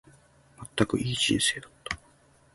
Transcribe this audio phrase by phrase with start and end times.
[0.57, 1.99] まったく、いい人生だった。